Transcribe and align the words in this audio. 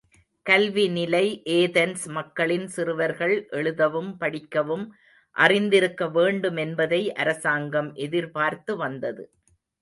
கல்வி 0.45 0.85
நிலை 0.89 1.25
ஏதென்ஸ் 1.49 2.05
மக்களின் 2.07 2.65
சிறுவர்கள் 2.67 3.47
எழுதவும் 3.49 4.17
படிக்கவும் 4.17 4.85
அறிந்திருக்க 5.35 6.07
வேண்டுமென்பதை 6.09 7.01
அரசாங்கம் 7.15 7.91
எதிர்பார்த்து 7.99 8.75
வந்தது. 8.77 9.25